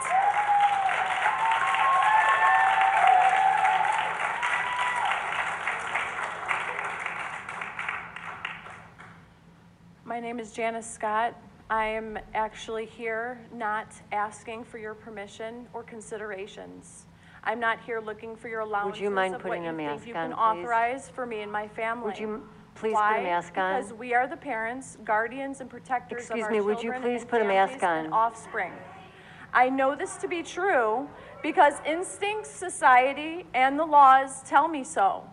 [10.23, 11.35] Name is Janice Scott.
[11.69, 17.07] I am actually here not asking for your permission or considerations.
[17.43, 19.89] I'm not here looking for your allowances you mind of what putting you a think
[19.91, 20.41] mask you on, can please?
[20.41, 22.05] authorize for me and my family.
[22.05, 23.23] Would you please put a Why?
[23.25, 23.81] mask on?
[23.81, 26.37] Because we are the parents, guardians, and protectors of our.
[26.39, 28.27] Excuse me, would you children please and put a mask families and on?
[28.27, 28.73] offspring.
[29.53, 31.09] I know this to be true
[31.43, 35.25] because instinct, society, and the laws tell me so.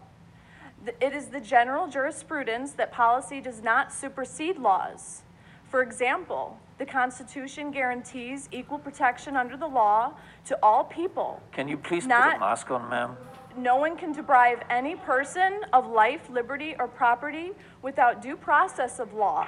[1.02, 5.24] It is the general jurisprudence that policy does not supersede laws.
[5.70, 10.14] For example, the Constitution guarantees equal protection under the law
[10.46, 11.42] to all people.
[11.52, 13.18] Can you please put Not- a mask on, ma'am?
[13.58, 19.14] No one can deprive any person of life, liberty, or property without due process of
[19.14, 19.48] law,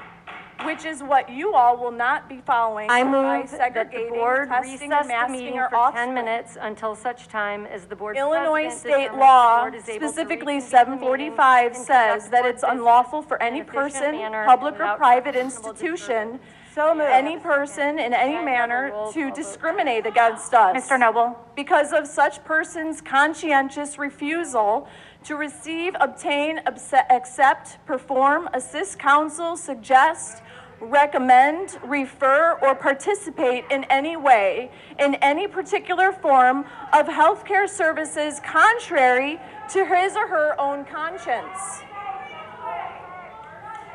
[0.65, 4.09] which is what you all will not be following I by move that the segregating,
[4.13, 6.13] board testing, recess and the masking meeting for 10 offspring.
[6.13, 9.99] minutes until such time as the board Illinois president state determines law, board is able
[9.99, 13.37] to specifically reconvene the meeting 745, and says conduct that board it's business unlawful for
[13.37, 17.09] in any efficient person, manner public or without private unreasonable institution, disturbance.
[17.11, 20.89] any person in any manner to discriminate against us.
[20.89, 20.99] Mr.
[20.99, 21.37] Noble.
[21.55, 24.87] Because of such person's conscientious refusal
[25.25, 30.41] to receive, obtain, abse- accept, perform, assist counsel, suggest,
[30.81, 39.39] recommend, refer, or participate in any way in any particular form of healthcare services contrary
[39.69, 41.83] to his or her own conscience.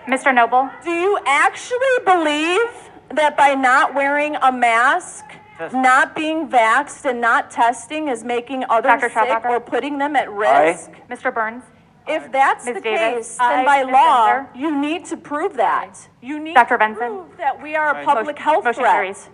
[0.08, 0.32] Mr.
[0.32, 0.70] Noble?
[0.84, 5.24] Do you actually believe that by not wearing a mask,
[5.72, 9.10] not being vaxxed, and not testing is making others Dr.
[9.10, 10.92] sick or putting them at risk?
[11.10, 11.34] Mr.
[11.34, 11.64] Burns?
[12.08, 12.74] If that's Ms.
[12.76, 13.28] the Davis?
[13.28, 13.64] case, then Aye.
[13.64, 13.92] by Ms.
[13.92, 14.56] law, Zinser?
[14.56, 16.08] you need to prove that.
[16.22, 16.74] You need Dr.
[16.74, 16.96] to Benson?
[16.98, 18.92] prove that we are a public Motion- health motion threat.
[18.92, 19.28] carries.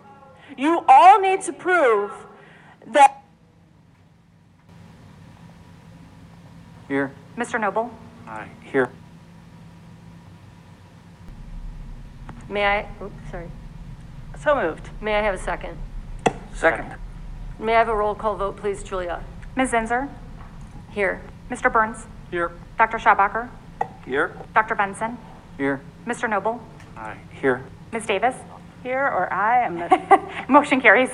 [0.57, 2.13] You all need to prove
[2.87, 3.19] that
[6.89, 7.13] Here.
[7.39, 7.59] Mr.
[7.59, 7.91] Noble?
[8.27, 8.49] Aye.
[8.71, 8.91] Here.
[12.51, 13.51] May I, oops, sorry.
[14.39, 14.91] So moved.
[15.01, 15.79] May I have a second?
[16.55, 16.95] Second.
[17.59, 19.23] May I have a roll call vote, please, Julia?
[19.57, 19.71] Ms.
[19.73, 20.09] Zinser?
[20.91, 21.23] Here.
[21.51, 21.73] Mr.
[21.73, 22.07] Burns?
[22.31, 22.51] Here.
[22.83, 22.99] Dr.
[22.99, 23.49] Schaubacher?
[24.05, 24.37] Here.
[24.55, 24.75] Dr.
[24.75, 25.17] Benson?
[25.57, 25.81] Here.
[26.05, 26.29] Mr.
[26.29, 26.61] Noble?
[26.97, 27.17] Aye.
[27.41, 27.63] Here.
[27.93, 28.07] Ms.
[28.07, 28.35] Davis?
[28.83, 31.11] Here or I am the, Motion carries.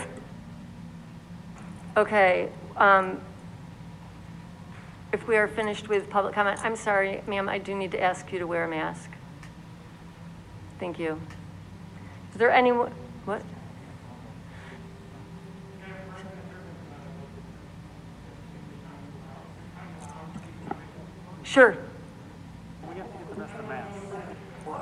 [1.94, 3.20] Okay, um,
[5.12, 8.32] if we are finished with public comment, I'm sorry, ma'am, I do need to ask
[8.32, 9.10] you to wear a mask.
[10.80, 11.20] Thank you.
[12.32, 12.94] Is there anyone,
[13.26, 13.42] what?
[21.48, 21.78] Sure.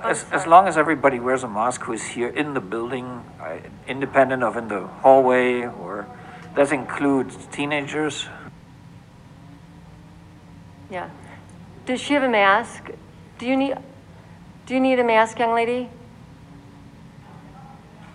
[0.03, 4.43] As, as long as everybody wears a mask who's here in the building, uh, independent
[4.43, 6.09] of in the hallway, or
[6.57, 8.27] does include teenagers.
[10.91, 11.09] Yeah.
[11.87, 12.91] Does she have a mask?
[13.39, 13.77] Do you need,
[14.67, 15.89] do you need a mask, young lady?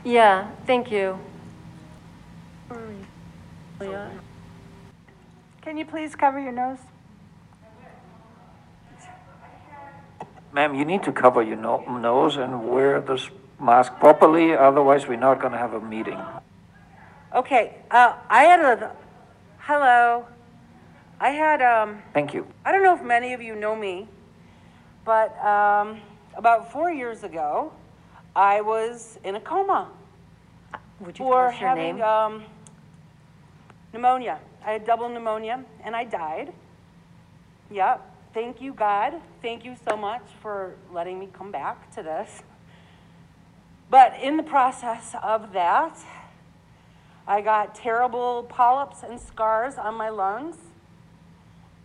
[0.03, 1.17] Yeah, thank you.
[5.61, 6.79] can you please cover your nose?
[10.53, 15.15] Ma'am, you need to cover your no- nose and wear this mask properly, otherwise we're
[15.19, 16.19] not gonna have a meeting.
[17.33, 18.91] Okay, uh, I had a,
[19.59, 20.25] hello.
[21.19, 22.45] I had, um, Thank you.
[22.65, 24.07] I don't know if many of you know me,
[25.05, 26.01] but, um,
[26.35, 27.71] about four years ago,
[28.35, 29.87] I was in a coma
[30.99, 32.03] Would you for tell us your having, name?
[32.03, 32.43] um,
[33.93, 34.39] pneumonia.
[34.65, 36.53] I had double pneumonia and I died.
[37.69, 38.01] Yep.
[38.33, 39.15] Thank you, God.
[39.41, 42.41] Thank you so much for letting me come back to this.
[43.89, 45.99] But in the process of that,
[47.27, 50.55] I got terrible polyps and scars on my lungs.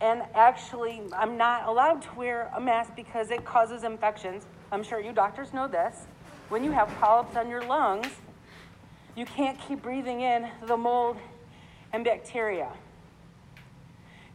[0.00, 4.46] And actually, I'm not allowed to wear a mask because it causes infections.
[4.70, 6.06] I'm sure you doctors know this.
[6.48, 8.06] When you have polyps on your lungs,
[9.16, 11.16] you can't keep breathing in the mold
[11.92, 12.70] and bacteria.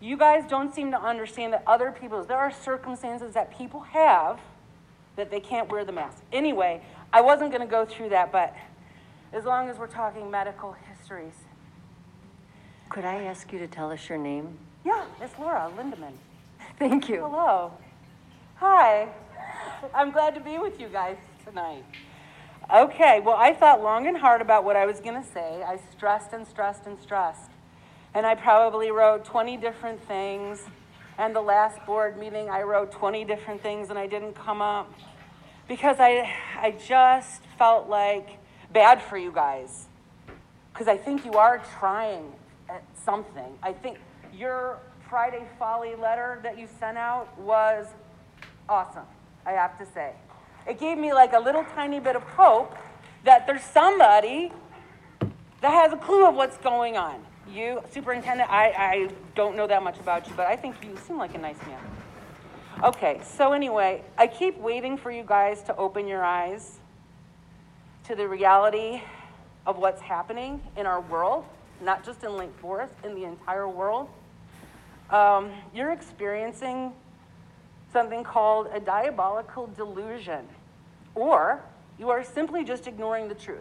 [0.01, 4.39] You guys don't seem to understand that other people's, there are circumstances that people have
[5.15, 6.23] that they can't wear the mask.
[6.33, 6.81] Anyway,
[7.13, 8.55] I wasn't going to go through that, but
[9.31, 11.35] as long as we're talking medical histories.
[12.89, 14.57] Could I ask you to tell us your name?
[14.83, 16.13] Yeah, it's Laura Lindeman.
[16.79, 17.21] Thank you.
[17.21, 17.71] Hello.
[18.55, 19.07] Hi.
[19.93, 21.83] I'm glad to be with you guys tonight.
[22.73, 25.61] Okay, well, I thought long and hard about what I was going to say.
[25.63, 27.51] I stressed and stressed and stressed.
[28.13, 30.63] And I probably wrote 20 different things.
[31.17, 34.91] And the last board meeting, I wrote 20 different things and I didn't come up
[35.67, 38.37] because I, I just felt like
[38.73, 39.87] bad for you guys.
[40.73, 42.31] Because I think you are trying
[42.69, 43.57] at something.
[43.61, 43.97] I think
[44.33, 47.87] your Friday Folly letter that you sent out was
[48.67, 49.05] awesome,
[49.45, 50.13] I have to say.
[50.67, 52.75] It gave me like a little tiny bit of hope
[53.23, 54.51] that there's somebody
[55.61, 57.25] that has a clue of what's going on.
[57.53, 61.17] You, superintendent, I, I don't know that much about you, but I think you seem
[61.17, 61.79] like a nice man.
[62.83, 66.79] Okay, so anyway, I keep waiting for you guys to open your eyes
[68.05, 69.01] to the reality
[69.67, 71.43] of what's happening in our world,
[71.81, 74.07] not just in Lake Forest, in the entire world.
[75.09, 76.93] Um, you're experiencing
[77.91, 80.47] something called a diabolical delusion,
[81.15, 81.61] or
[81.99, 83.59] you are simply just ignoring the truth.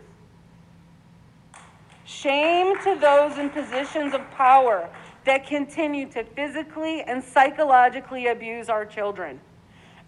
[2.11, 4.91] Shame to those in positions of power
[5.25, 9.41] that continue to physically and psychologically abuse our children.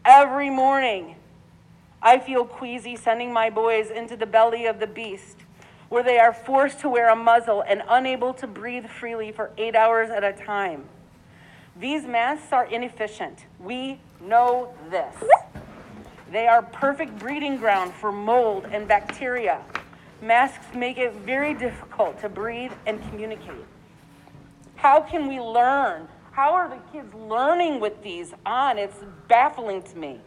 [0.05, 1.15] Every morning,
[2.03, 5.37] I feel queasy sending my boys into the belly of the beast,
[5.91, 9.77] where they are forced to wear a muzzle and unable to breathe freely for eight
[9.77, 10.87] hours at a time.
[11.79, 13.47] These masks are inefficient.
[13.61, 15.15] We know this.
[16.33, 19.63] They are perfect breeding ground for mold and bacteria.
[20.23, 23.67] Masks make it very difficult to breathe and communicate.
[24.77, 26.07] How can we learn?
[26.31, 28.79] How are the kids learning with these on?
[28.79, 30.21] It's baffling to me.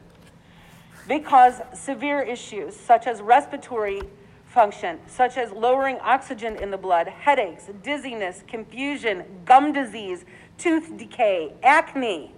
[1.07, 4.01] They cause severe issues such as respiratory
[4.47, 10.25] function, such as lowering oxygen in the blood, headaches, dizziness, confusion, gum disease,
[10.57, 12.33] tooth decay, acne.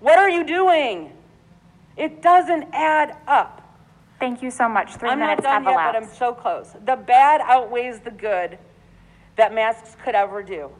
[0.00, 1.12] What are you doing?
[1.96, 3.67] It doesn't add up.
[4.18, 4.96] Thank you so much.
[4.96, 6.74] 3 I'm minutes not done have yet, but I'm so close.
[6.84, 8.58] The bad outweighs the good
[9.36, 10.70] that masks could ever do.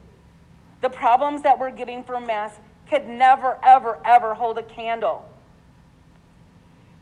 [0.81, 2.59] The problems that we're getting from masks
[2.89, 5.29] could never, ever, ever hold a candle.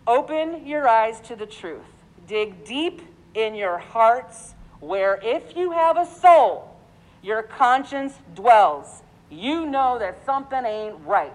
[0.07, 1.82] Open your eyes to the truth.
[2.26, 3.03] Dig deep
[3.34, 6.76] in your hearts, where if you have a soul,
[7.22, 9.03] your conscience dwells.
[9.30, 11.32] You know that something ain't right.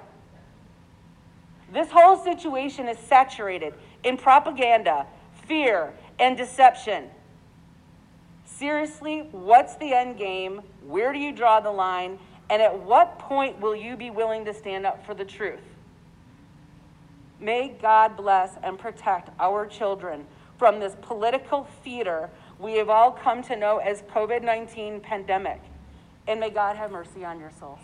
[1.73, 3.73] This whole situation is saturated
[4.03, 5.05] in propaganda,
[5.47, 7.05] fear, and deception.
[8.45, 10.61] Seriously, what's the end game?
[10.85, 12.19] Where do you draw the line?
[12.49, 15.61] And at what point will you be willing to stand up for the truth?
[17.39, 20.27] May God bless and protect our children
[20.57, 22.29] from this political theater
[22.61, 25.59] we have all come to know as COVID 19 pandemic.
[26.27, 27.79] And may God have mercy on your souls.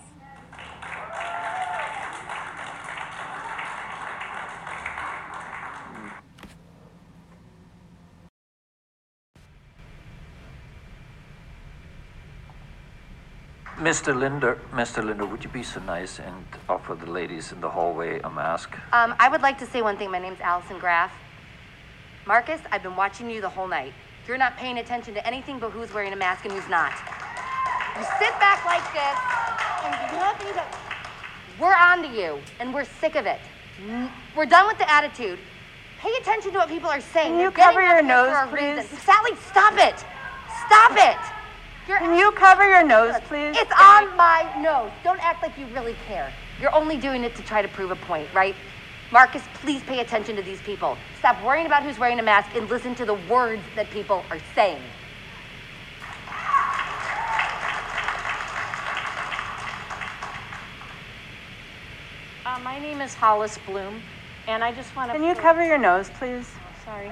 [13.87, 14.13] Mr.
[14.13, 15.01] Linder, Mr.
[15.01, 16.35] Linder, would you be so nice and
[16.67, 18.75] offer the ladies in the hallway a mask?
[18.91, 20.11] Um, I would like to say one thing.
[20.11, 21.13] My name's Allison Graff.
[22.25, 23.93] Marcus, I've been watching you the whole night.
[24.27, 26.91] You're not paying attention to anything but who's wearing a mask and who's not.
[27.95, 29.17] You sit back like this
[29.85, 33.39] and you look and you we're on to you and we're sick of it.
[34.35, 35.39] We're done with the attitude.
[35.99, 37.31] Pay attention to what people are saying.
[37.31, 38.79] Can you They're cover your nose, please?
[38.79, 38.97] reason.
[38.97, 40.03] Sally, stop it.
[40.67, 41.36] Stop it.
[41.87, 43.55] You're Can you cover your nose, please?
[43.57, 44.91] it's on my nose.
[45.05, 46.33] Don't act like you really care.
[46.59, 48.55] You're only doing it to try to prove a point, right?
[49.09, 50.97] Marcus, please pay attention to these people.
[51.19, 54.39] Stop worrying about who's wearing a mask and listen to the words that people are
[54.53, 54.81] saying.
[62.45, 64.01] Uh, my name is Hollis Bloom,
[64.47, 65.17] and I just want to.
[65.17, 66.49] Can you cover your nose, please?
[66.83, 67.11] Sorry.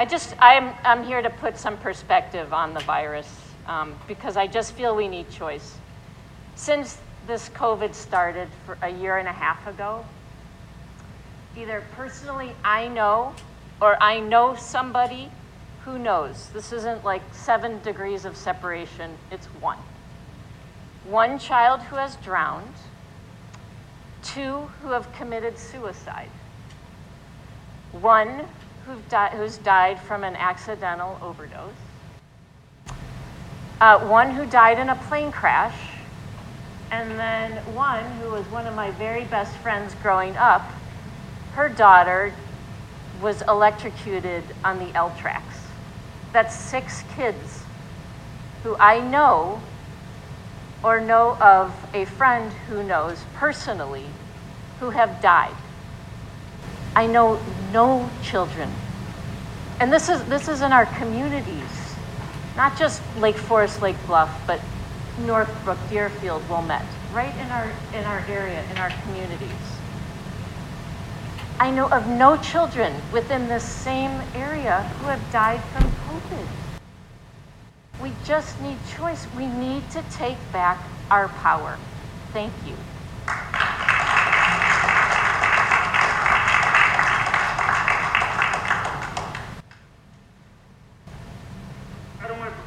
[0.00, 3.28] I just, I'm, I'm here to put some perspective on the virus
[3.66, 5.76] um, because I just feel we need choice.
[6.54, 6.96] Since
[7.26, 10.06] this COVID started for a year and a half ago,
[11.54, 13.34] either personally I know
[13.82, 15.30] or I know somebody
[15.84, 16.48] who knows.
[16.54, 19.78] This isn't like seven degrees of separation, it's one.
[21.04, 22.72] One child who has drowned,
[24.22, 26.30] two who have committed suicide,
[27.92, 28.46] one
[28.90, 31.72] who di- who's died from an accidental overdose,
[33.80, 35.78] uh, one who died in a plane crash,
[36.90, 40.68] and then one who was one of my very best friends growing up.
[41.52, 42.34] Her daughter
[43.22, 45.68] was electrocuted on the L tracks.
[46.32, 47.62] That's six kids
[48.64, 49.60] who I know
[50.82, 54.06] or know of a friend who knows personally
[54.80, 55.54] who have died.
[56.96, 57.40] I know
[57.72, 58.68] no children.
[59.80, 61.96] And this is this is in our communities,
[62.54, 64.60] not just Lake Forest, Lake Bluff, but
[65.20, 67.64] Northbrook, Deerfield, Wilmette, right in our
[67.94, 69.48] in our area, in our communities.
[71.58, 76.46] I know of no children within this same area who have died from COVID.
[78.02, 79.26] We just need choice.
[79.34, 80.78] We need to take back
[81.10, 81.78] our power.
[82.34, 82.74] Thank you.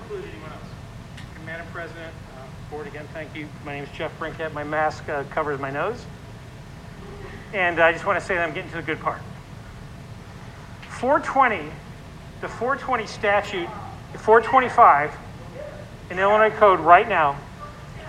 [0.03, 1.45] I don't want to preclude anyone else.
[1.45, 3.47] Madam President, uh, Board, again, thank you.
[3.65, 4.53] My name is Jeff Brinkett.
[4.53, 6.03] My mask uh, covers my nose.
[7.53, 9.21] And I just want to say that I'm getting to the good part.
[10.89, 11.69] 420,
[12.41, 13.69] the 420 statute,
[14.17, 15.15] 425
[16.09, 17.37] in Illinois Code right now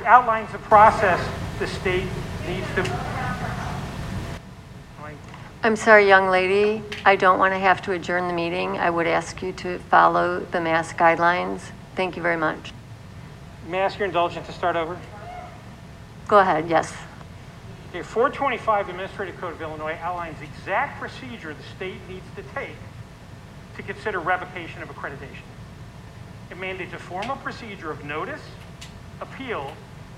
[0.04, 1.20] outlines the process
[1.58, 2.08] the state
[2.46, 3.14] needs to.
[5.64, 8.76] I'm sorry, young lady, I don't want to have to adjourn the meeting.
[8.76, 11.70] I would ask you to follow the mask guidelines.
[11.94, 12.72] Thank you very much.
[13.68, 14.98] May I ask your indulgence to start over?
[16.26, 16.92] Go ahead, yes.
[17.90, 22.76] Okay, 425 Administrative Code of Illinois outlines the exact procedure the state needs to take
[23.76, 25.44] to consider revocation of accreditation.
[26.50, 28.42] It mandates a formal procedure of notice,
[29.20, 29.72] appeal,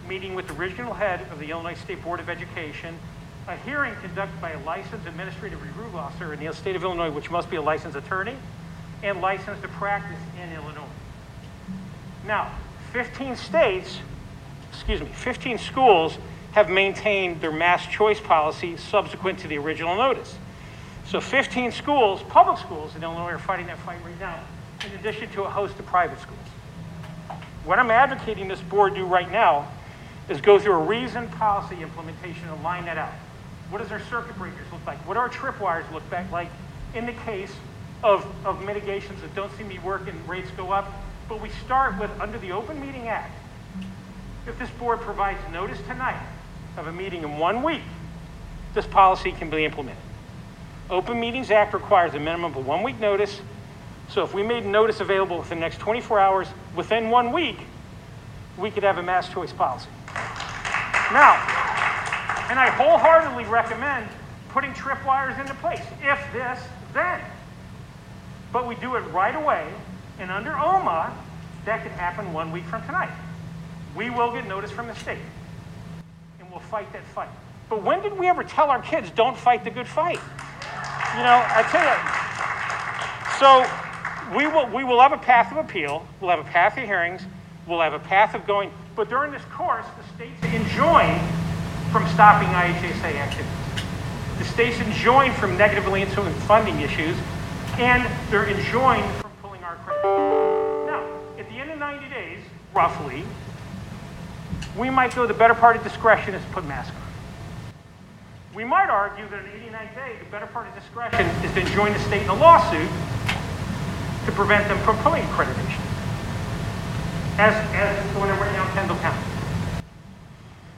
[0.09, 2.99] meeting with the regional head of the Illinois State Board of Education,
[3.49, 7.31] a hearing conducted by a licensed administrative review officer in the state of Illinois, which
[7.31, 8.37] must be a licensed attorney,
[9.03, 10.83] and licensed to practice in Illinois.
[12.27, 12.53] Now,
[12.93, 14.01] 15 states
[14.77, 16.19] excuse me, 15 schools
[16.53, 20.37] have maintained their mass choice policy subsequent to the original notice.
[21.07, 24.39] So 15 schools, public schools in Illinois are fighting that fight right now,
[24.85, 26.39] in addition to a host of private schools.
[27.65, 29.69] What I'm advocating this board do right now
[30.29, 33.13] is go through a reasoned policy implementation and line that out.
[33.71, 34.99] What does our circuit breakers look like?
[35.07, 36.51] What do our tripwires look back like
[36.95, 37.53] in the case
[38.05, 40.93] of, of mitigations that don't seem to be working, rates go up?
[41.29, 43.37] But we start with, under the Open Meeting Act,
[44.47, 46.21] if this board provides notice tonight
[46.77, 47.83] of a meeting in one week,
[48.75, 50.03] this policy can be implemented.
[50.89, 53.41] Open Meetings Act requires a minimum of one-week notice.
[54.09, 56.47] So if we made notice available within the next 24 hours,
[56.77, 57.59] within one week,
[58.57, 59.89] we could have a mass choice policy.
[61.13, 61.35] Now,
[62.49, 64.09] and I wholeheartedly recommend
[64.51, 65.83] putting tripwires into place.
[66.03, 66.61] If this,
[66.95, 67.21] then.
[68.53, 69.67] But we do it right away,
[70.19, 71.13] and under OMA,
[71.65, 73.11] that could happen one week from tonight.
[73.95, 75.19] We will get notice from the state,
[76.39, 77.29] and we'll fight that fight.
[77.69, 80.21] But when did we ever tell our kids, don't fight the good fight?
[81.17, 81.97] You know, I tell you.
[83.39, 86.85] So we will, we will have a path of appeal, we'll have a path of
[86.85, 87.23] hearings,
[87.67, 91.21] we'll have a path of going, but during this course, the states enjoined
[91.91, 93.53] from stopping IHSA activities.
[94.39, 97.17] The states enjoined from negatively influencing funding issues,
[97.79, 99.05] and they're enjoined
[100.87, 101.05] Now,
[101.39, 102.39] at the end of 90 days,
[102.75, 103.25] roughly,
[104.77, 107.03] we might go the better part of discretion is to put masks on.
[108.55, 111.93] We might argue that in 89 days, the better part of discretion is to join
[111.93, 112.89] the state in a lawsuit
[114.27, 115.81] to prevent them from pulling accreditation,
[117.39, 119.23] as, as is going on right now in Kendall County.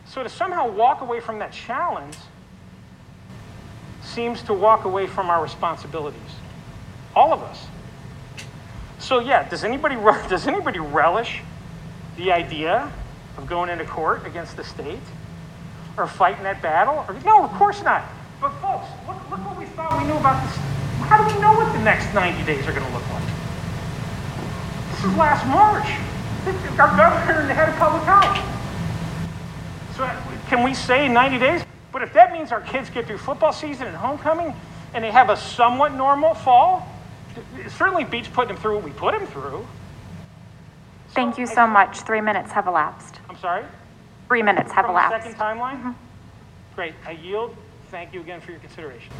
[0.06, 2.16] So to somehow walk away from that challenge
[4.02, 6.20] seems to walk away from our responsibilities,
[7.14, 7.66] all of us.
[9.08, 9.96] So yeah, does anybody
[10.28, 11.40] does anybody relish
[12.18, 12.92] the idea
[13.38, 15.00] of going into court against the state?
[15.98, 17.04] or fighting that battle?
[17.08, 18.04] Or, no, of course not.
[18.40, 20.56] But folks, look, look what we thought we knew about this.
[21.10, 23.24] How do we know what the next 90 days are going to look like?
[24.92, 25.88] This is last March.
[26.78, 28.38] Our governor and the head of public health.
[29.96, 31.64] So uh, can we say 90 days?
[31.92, 34.54] But if that means our kids get through football season and homecoming
[34.94, 36.86] and they have a somewhat normal fall,
[37.68, 39.66] certainly beats putting them through what we put them through.
[41.10, 42.00] Thank you so much.
[42.00, 43.20] Three minutes have elapsed.
[43.28, 43.64] I'm sorry?
[44.28, 45.26] Three minutes have From the elapsed.
[45.26, 45.76] second timeline?
[45.78, 45.90] Mm-hmm.
[46.74, 47.56] Great, I yield.
[47.90, 49.12] Thank you again for your consideration.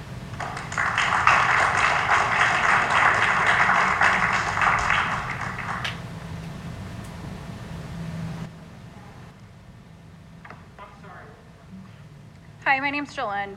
[12.65, 13.57] Hi, my name's Jolene.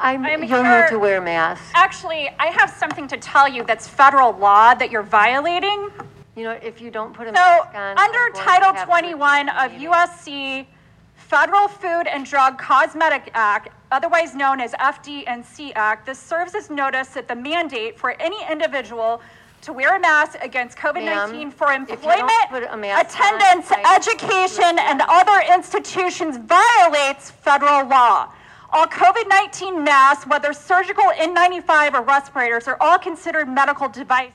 [0.00, 1.62] I'm, I'm you'll here- need to wear a mask.
[1.74, 5.90] Actually, I have something to tell you that's federal law that you're violating.
[6.36, 7.98] You know, if you don't put a So, mask on.
[7.98, 10.66] under I'm going to Title 21 of USC
[11.14, 17.08] Federal Food and Drug Cosmetic Act, otherwise known as FD&C Act, this serves as notice
[17.08, 19.20] that the mandate for any individual
[19.62, 23.34] to wear a mask against COVID-19 for if you don't employment, put a mask on,
[23.40, 28.28] attendance, education, and other institutions violates federal law.
[28.76, 34.32] All COVID-19 masks, whether surgical N95 or respirators, are all considered medical devices.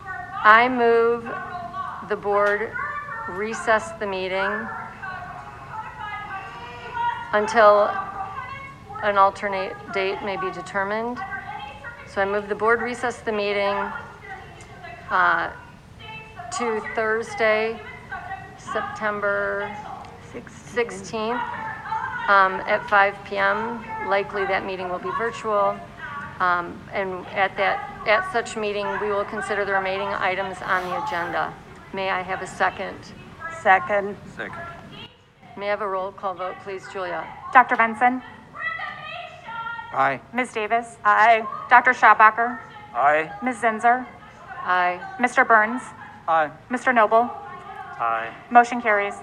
[0.00, 1.24] I move
[2.08, 2.72] the board
[3.28, 4.66] recess the meeting
[7.34, 7.90] until
[9.02, 11.18] an alternate date may be determined.
[12.08, 13.74] So I move the board recess the meeting
[15.10, 15.50] uh,
[16.58, 17.78] to Thursday,
[18.58, 19.74] September
[20.74, 21.40] 16th
[22.28, 23.84] um, at 5 PM.
[24.08, 25.78] Likely that meeting will be virtual.
[26.40, 31.02] Um, And at that, at such meeting, we will consider the remaining items on the
[31.04, 31.52] agenda.
[31.94, 32.96] May I have a second?
[33.62, 34.16] Second.
[34.36, 34.60] Second.
[35.56, 37.24] May I have a roll call vote, please, Julia?
[37.54, 37.76] Dr.
[37.76, 38.20] Benson?
[39.94, 40.20] Aye.
[40.34, 40.52] Ms.
[40.52, 40.98] Davis?
[41.04, 41.46] Aye.
[41.70, 41.92] Dr.
[41.92, 42.58] Schaubacher?
[42.94, 43.32] Aye.
[43.42, 43.62] Ms.
[43.62, 44.06] Zinser?
[44.66, 45.00] Aye.
[45.20, 45.46] Mr.
[45.46, 45.82] Burns?
[46.26, 46.50] Aye.
[46.70, 46.92] Mr.
[46.92, 47.30] Noble?
[48.00, 48.34] Aye.
[48.50, 49.14] Motion carries.